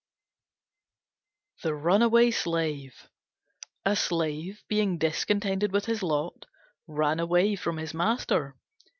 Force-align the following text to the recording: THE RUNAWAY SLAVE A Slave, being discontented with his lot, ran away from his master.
THE 1.61 1.75
RUNAWAY 1.75 2.31
SLAVE 2.31 3.07
A 3.85 3.95
Slave, 3.95 4.63
being 4.67 4.97
discontented 4.97 5.71
with 5.71 5.85
his 5.85 6.01
lot, 6.01 6.47
ran 6.87 7.19
away 7.19 7.55
from 7.55 7.77
his 7.77 7.93
master. 7.93 8.55